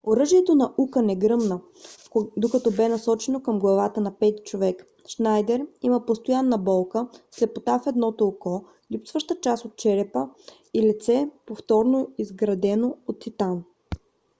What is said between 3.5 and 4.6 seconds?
главата на пети